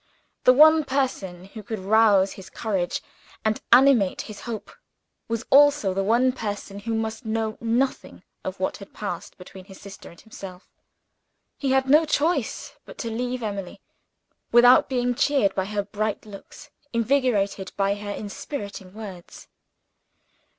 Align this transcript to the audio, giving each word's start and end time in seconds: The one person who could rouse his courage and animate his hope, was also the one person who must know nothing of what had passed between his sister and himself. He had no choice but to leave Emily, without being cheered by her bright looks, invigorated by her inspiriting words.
The 0.45 0.51
one 0.53 0.83
person 0.83 1.45
who 1.45 1.61
could 1.61 1.77
rouse 1.77 2.31
his 2.31 2.49
courage 2.49 3.03
and 3.45 3.61
animate 3.71 4.21
his 4.23 4.41
hope, 4.49 4.71
was 5.27 5.45
also 5.51 5.93
the 5.93 6.03
one 6.03 6.31
person 6.31 6.79
who 6.79 6.95
must 6.95 7.23
know 7.23 7.55
nothing 7.61 8.23
of 8.43 8.59
what 8.59 8.77
had 8.77 8.95
passed 8.95 9.37
between 9.37 9.65
his 9.65 9.79
sister 9.79 10.09
and 10.09 10.19
himself. 10.19 10.67
He 11.55 11.69
had 11.69 11.87
no 11.87 12.05
choice 12.05 12.73
but 12.83 12.97
to 12.97 13.11
leave 13.11 13.43
Emily, 13.43 13.79
without 14.51 14.89
being 14.89 15.13
cheered 15.13 15.53
by 15.53 15.65
her 15.65 15.83
bright 15.83 16.25
looks, 16.25 16.71
invigorated 16.91 17.71
by 17.77 17.93
her 17.93 18.09
inspiriting 18.11 18.95
words. 18.95 19.49